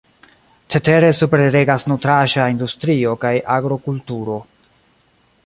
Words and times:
Cetere 0.75 1.11
superregas 1.17 1.85
nutraĵa 1.91 2.49
industrio 2.55 3.15
kaj 3.27 3.35
agrokulturo. 3.59 4.41